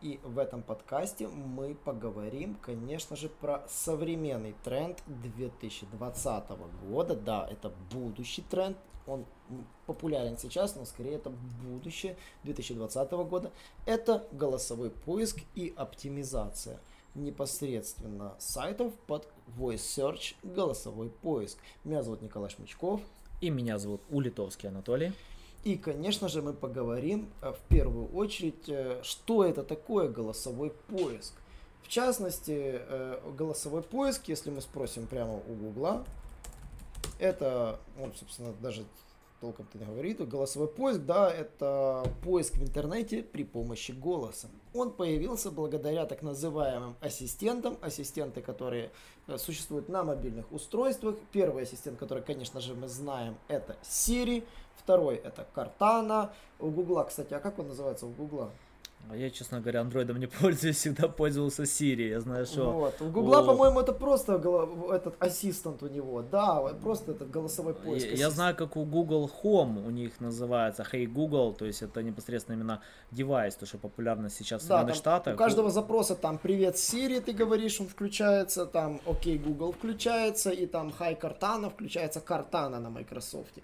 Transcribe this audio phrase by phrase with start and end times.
[0.00, 6.44] и в этом подкасте мы поговорим, конечно же, про современный тренд 2020
[6.88, 7.16] года.
[7.16, 8.76] Да, это будущий тренд.
[9.06, 9.24] Он
[9.86, 13.50] популярен сейчас, но скорее это будущее 2020 года.
[13.86, 16.78] Это голосовой поиск и оптимизация
[17.14, 21.58] непосредственно сайтов под Voice Search голосовой поиск.
[21.84, 23.00] Меня зовут Николай Шмычков.
[23.40, 25.12] И меня зовут Улитовский Анатолий.
[25.68, 31.34] И, конечно же, мы поговорим э, в первую очередь, э, что это такое голосовой поиск.
[31.82, 36.06] В частности, э, голосовой поиск, если мы спросим прямо у Гугла,
[37.18, 38.86] это, он, собственно, даже
[39.40, 44.48] толком-то не говорит, голосовой поиск, да, это поиск в интернете при помощи голоса.
[44.74, 48.90] Он появился благодаря так называемым ассистентам, ассистенты, которые
[49.36, 51.16] существуют на мобильных устройствах.
[51.32, 54.44] Первый ассистент, который, конечно же, мы знаем, это Siri.
[54.76, 56.30] Второй это Cortana.
[56.58, 58.50] У Гугла, кстати, а как он называется у Гугла?
[59.10, 62.72] А я, честно говоря, андроидом не пользуюсь, всегда пользовался Siri, я знаю, что...
[62.72, 64.34] Вот, у Гугла, по-моему, это просто
[64.92, 68.06] этот ассистент у него, да, просто этот голосовой поиск.
[68.06, 72.02] Я, я знаю, как у Google Home у них называется Hey Google, то есть это
[72.02, 75.34] непосредственно именно девайс, то, что популярно сейчас в да, Соединенных Штатах.
[75.34, 80.66] У каждого запроса там «Привет, Siri», ты говоришь, он включается, там «Окей, Google» включается, и
[80.66, 83.58] там «Hi, Cortana» включается Cortana на Microsoft.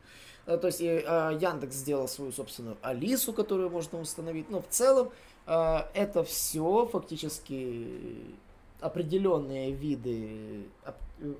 [0.47, 4.50] Э, то есть э, Яндекс сделал свою собственную Алису, которую можно установить.
[4.50, 5.11] Но в целом
[5.47, 7.87] э, это все фактически
[8.81, 10.67] определенные виды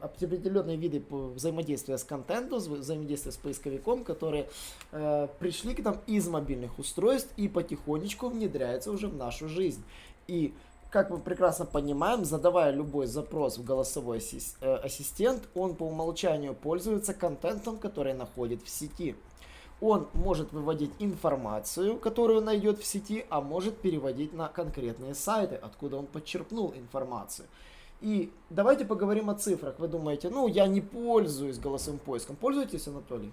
[0.01, 4.49] определенные виды взаимодействия с контентом, взаимодействия с поисковиком, которые
[4.93, 9.83] э, пришли к нам из мобильных устройств и потихонечку внедряются уже в нашу жизнь.
[10.27, 10.55] И
[10.95, 14.21] как мы прекрасно понимаем, задавая любой запрос в голосовой
[14.61, 19.17] э, ассистент, он по умолчанию пользуется контентом, который находит в сети.
[19.81, 25.97] Он может выводить информацию, которую найдет в сети, а может переводить на конкретные сайты, откуда
[25.97, 27.49] он подчеркнул информацию.
[28.01, 29.81] И давайте поговорим о цифрах.
[29.81, 32.37] Вы думаете, ну, я не пользуюсь голосовым поиском.
[32.37, 33.33] Пользуетесь, Анатолий?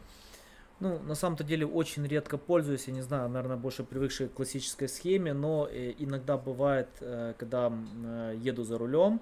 [0.82, 4.90] Ну, на самом-то деле очень редко пользуюсь, я не знаю, наверное, больше привыкший к классической
[4.90, 9.22] схеме, но э, иногда бывает, э, когда э, еду за рулем,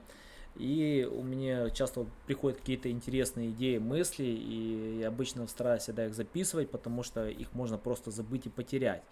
[0.56, 6.14] и у меня часто приходят какие-то интересные идеи, мысли, и я обычно стараюсь всегда их
[6.14, 9.04] записывать, потому что их можно просто забыть и потерять.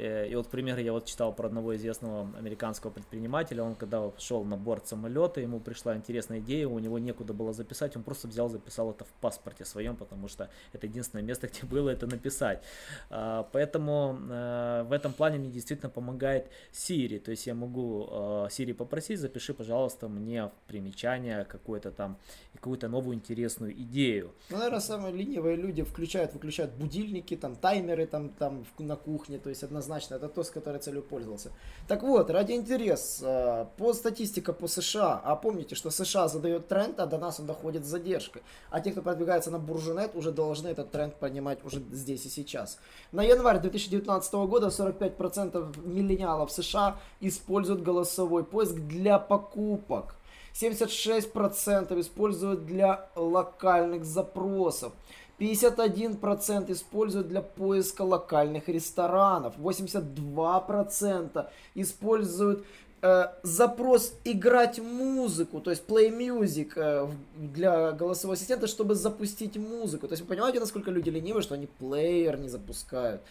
[0.00, 4.10] Э, и вот, к примеру, я вот читал про одного известного американского предпринимателя, он когда
[4.18, 8.28] шел на борт самолета, ему пришла интересная идея, у него некуда было записать, он просто
[8.28, 12.62] взял, записал это в паспорте своем, потому что это единственное место, где было это написать.
[13.10, 18.48] А, поэтому э, в этом плане мне действительно помогает Siri, то есть я могу э,
[18.48, 22.16] Siri попросить, запиши, пожалуйста, мне в примечание какую-то там,
[22.54, 24.32] какую-то новую интересную идею.
[24.48, 29.50] Ну, наверное, самые ленивые люди включают, выключают будильники, там, таймеры там, там на кухне, то
[29.50, 31.50] есть однозначно однозначно, это то, с которой целью пользовался.
[31.88, 37.06] Так вот, ради интереса, по статистике по США, а помните, что США задает тренд, а
[37.06, 38.42] до нас он доходит с задержкой.
[38.70, 42.78] А те, кто продвигается на Буржунет, уже должны этот тренд понимать уже здесь и сейчас.
[43.12, 50.14] На январь 2019 года 45% миллениалов США используют голосовой поиск для покупок.
[50.54, 54.92] 76% используют для локальных запросов.
[55.40, 62.64] 51% используют для поиска локальных ресторанов, 82% используют
[63.00, 70.06] э, запрос играть музыку, то есть play music э, для голосового ассистента, чтобы запустить музыку.
[70.08, 73.22] То есть вы понимаете, насколько люди ленивы, что они плеер не запускают.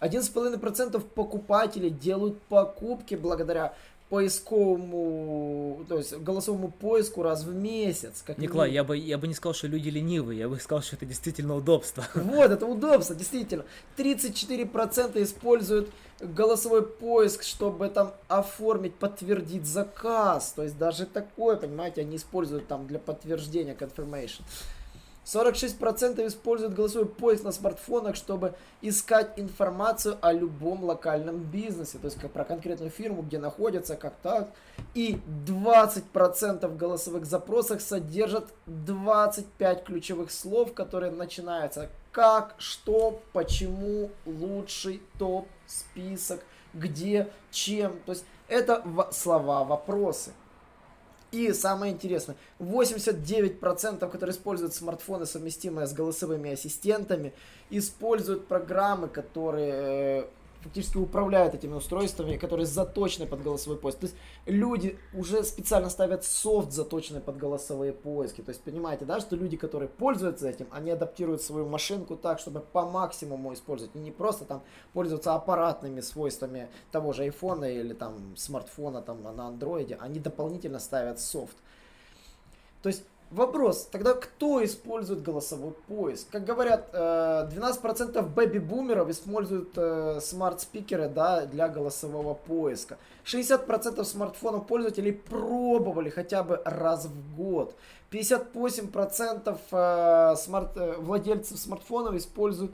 [0.00, 3.74] 11,5% покупателей делают покупки благодаря
[4.10, 8.22] поисковому, то есть голосовому поиску раз в месяц.
[8.26, 10.96] Как Николай, я бы, я бы не сказал, что люди ленивые, я бы сказал, что
[10.96, 12.04] это действительно удобство.
[12.14, 13.64] Вот, это удобство, действительно.
[13.96, 15.90] 34% используют
[16.20, 20.52] голосовой поиск, чтобы там оформить, подтвердить заказ.
[20.56, 24.42] То есть даже такое, понимаете, они используют там для подтверждения confirmation.
[25.32, 32.18] 46% используют голосовой поиск на смартфонах, чтобы искать информацию о любом локальном бизнесе, то есть
[32.20, 34.50] как про конкретную фирму, где находится, как так.
[34.94, 45.46] И 20% голосовых запросов содержат 25 ключевых слов, которые начинаются как, что, почему, лучший, топ,
[45.66, 46.40] список,
[46.74, 48.00] где, чем.
[48.04, 50.32] То есть это слова, вопросы.
[51.32, 57.32] И самое интересное, 89%, которые используют смартфоны, совместимые с голосовыми ассистентами,
[57.70, 60.24] используют программы, которые э,
[60.62, 63.98] фактически управляют этими устройствами, которые заточены под голосовой поиск.
[63.98, 64.16] То есть
[64.46, 68.42] люди уже специально ставят софт, заточенный под голосовые поиски.
[68.42, 72.60] То есть понимаете, да, что люди, которые пользуются этим, они адаптируют свою машинку так, чтобы
[72.60, 73.94] по максимуму использовать.
[73.96, 74.62] И не просто там
[74.92, 81.20] пользоваться аппаратными свойствами того же айфона или там смартфона там на андроиде, они дополнительно ставят
[81.20, 81.56] софт.
[82.82, 86.28] То есть Вопрос, тогда кто использует голосовой поиск?
[86.32, 92.98] Как говорят, 12% э, бэби-бумеров используют э, смарт-спикеры да, для голосового поиска.
[93.24, 97.76] 60% смартфонов пользователей пробовали хотя бы раз в год.
[98.10, 102.72] 58% э, смарт, владельцев смартфонов используют,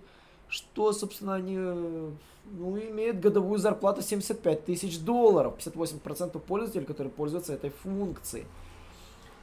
[0.48, 5.58] что, собственно, они ну, имеют годовую зарплату 75 тысяч долларов.
[5.58, 8.46] 58% пользователей, которые пользуются этой функцией.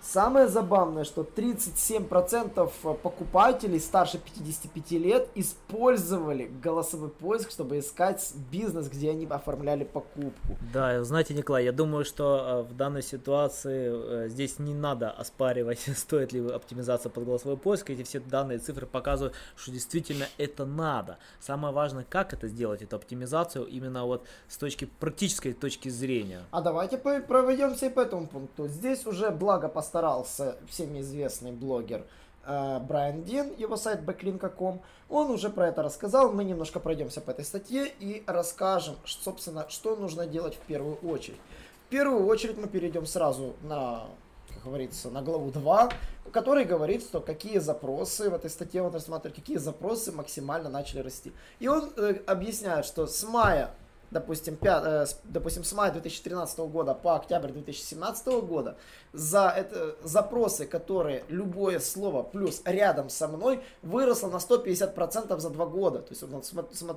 [0.03, 9.11] Самое забавное, что 37% покупателей старше 55 лет использовали голосовой поиск, чтобы искать бизнес, где
[9.11, 10.57] они оформляли покупку.
[10.73, 15.79] Да, знаете, Николай, я думаю, что э, в данной ситуации э, здесь не надо оспаривать,
[15.95, 17.89] стоит ли оптимизация под голосовой поиск.
[17.89, 21.17] Эти все данные цифры показывают, что действительно это надо.
[21.39, 26.41] Самое важное, как это сделать, эту оптимизацию, именно вот с точки практической точки зрения.
[26.51, 28.67] А давайте проведемся и по этому пункту.
[28.67, 32.03] Здесь уже благо поставлено постарался всеми известный блогер
[32.47, 37.29] э, Брайан Дин, его сайт backlink.com, он уже про это рассказал, мы немножко пройдемся по
[37.29, 41.37] этой статье и расскажем, собственно, что нужно делать в первую очередь.
[41.85, 44.07] В первую очередь мы перейдем сразу на,
[44.49, 45.91] как говорится, на главу 2,
[46.31, 51.33] который говорит, что какие запросы, в этой статье он рассматривает, какие запросы максимально начали расти.
[51.59, 53.69] И он э, объясняет, что с мая
[54.13, 58.77] допустим, 5, э, допустим, с мая 2013 года по октябрь 2017 года,
[59.11, 65.65] за это, запросы, которые любое слово плюс рядом со мной выросло на 150% за два
[65.65, 65.99] года.
[65.99, 66.43] То есть он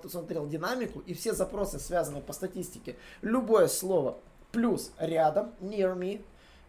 [0.07, 4.19] смотрел динамику и все запросы, связанные по статистике, любое слово
[4.53, 6.23] плюс рядом, near me,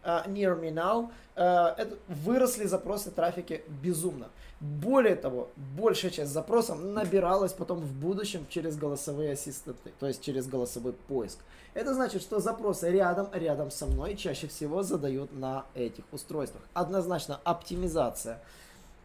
[0.04, 4.28] near me now, это, выросли запросы трафики безумно.
[4.60, 10.48] Более того, большая часть запросов набиралась потом в будущем через голосовые ассистенты, то есть через
[10.48, 11.38] голосовой поиск.
[11.74, 16.62] Это значит, что запросы рядом, рядом со мной чаще всего задают на этих устройствах.
[16.74, 18.42] Однозначно оптимизация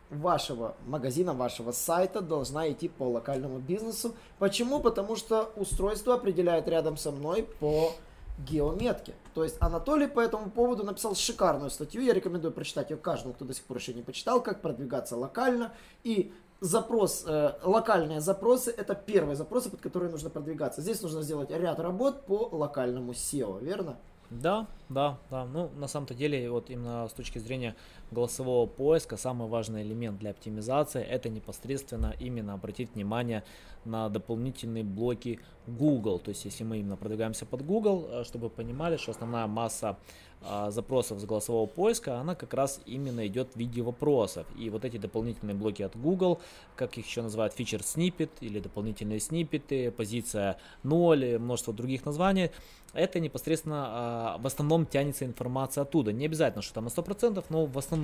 [0.10, 4.16] вашего магазина, вашего сайта должна идти по локальному бизнесу.
[4.39, 4.80] Почему?
[4.80, 7.94] Потому что устройство определяет рядом со мной по
[8.38, 9.13] геометки.
[9.33, 13.45] То есть Анатолий по этому поводу написал шикарную статью, я рекомендую прочитать ее каждому, кто
[13.45, 15.74] до сих пор еще не почитал, как продвигаться локально.
[16.03, 20.81] И запрос, э, локальные запросы, это первые запросы, под которые нужно продвигаться.
[20.81, 23.97] Здесь нужно сделать ряд работ по локальному SEO, верно?
[24.30, 25.45] Да, да, да.
[25.45, 27.75] Ну, на самом-то деле, вот именно с точки зрения
[28.13, 33.44] голосового поиска, самый важный элемент для оптимизации это непосредственно именно обратить внимание
[33.86, 36.19] на дополнительные блоки Google.
[36.19, 39.98] То есть, если мы именно продвигаемся под Google, э, чтобы понимали, что основная масса
[40.45, 44.45] а, запросов с голосового поиска, она как раз именно идет в виде вопросов.
[44.57, 46.42] И вот эти дополнительные блоки от Google,
[46.75, 52.51] как их еще называют, feature snippet или дополнительные сниппеты, позиция 0, множество других названий,
[52.94, 56.12] это непосредственно а, в основном тянется информация оттуда.
[56.12, 58.02] Не обязательно, что там на 100%, но в основном.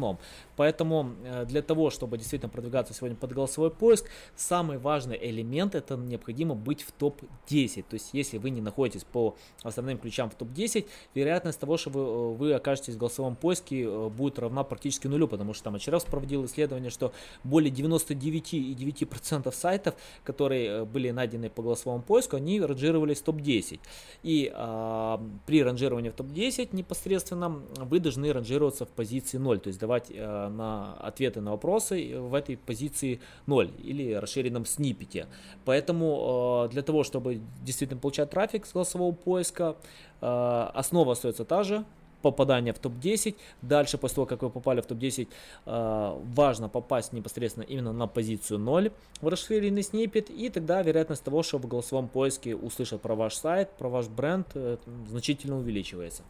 [0.55, 5.95] Поэтому э, для того, чтобы действительно продвигаться сегодня под голосовой поиск, самый важный элемент это
[5.95, 7.85] необходимо быть в топ-10.
[7.89, 12.35] То есть, если вы не находитесь по основным ключам в топ-10, вероятность того, что вы,
[12.35, 16.45] вы окажетесь в голосовом поиске э, будет равна практически нулю, потому что там HRF проводил
[16.45, 17.13] исследование, что
[17.43, 23.79] более 99,9% сайтов, которые э, были найдены по голосовому поиску, они ранжировались в топ-10.
[24.23, 29.79] И а, при ранжировании в топ-10 непосредственно вы должны ранжироваться в позиции 0, то есть
[29.89, 35.25] давать э, на ответы на вопросы в этой позиции 0 или расширенном снипете.
[35.65, 39.75] Поэтому э, для того, чтобы действительно получать трафик с голосового поиска,
[40.21, 41.85] э, основа остается та же,
[42.21, 43.35] попадания в топ-10.
[43.61, 45.27] Дальше, после того, как вы попали в топ-10,
[45.65, 48.91] э, важно попасть непосредственно именно на позицию 0
[49.21, 53.69] в расширенный сниппет, и тогда вероятность того, что в голосовом поиске услышат про ваш сайт,
[53.77, 54.77] про ваш бренд, э,
[55.09, 56.23] значительно увеличивается.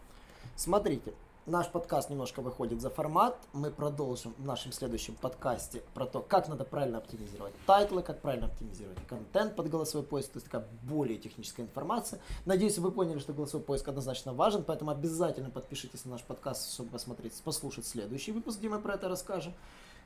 [0.55, 1.11] Смотрите,
[1.46, 3.36] Наш подкаст немножко выходит за формат.
[3.53, 8.48] Мы продолжим в нашем следующем подкасте про то, как надо правильно оптимизировать тайтлы, как правильно
[8.48, 10.34] оптимизировать контент под голосовой поиск.
[10.34, 12.19] То есть такая более техническая информация.
[12.46, 16.91] Надеюсь, вы поняли, что голосовой поиск однозначно важен, поэтому обязательно подпишитесь на наш подкаст, чтобы
[16.91, 19.53] посмотреть, послушать следующий выпуск, где мы про это расскажем.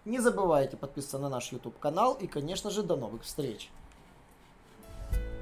[0.06, 3.70] Не забывайте подписываться на наш YouTube канал и, конечно же, до новых встреч!